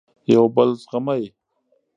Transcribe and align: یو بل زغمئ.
یو 0.33 0.43
بل 0.55 0.69
زغمئ. 0.83 1.23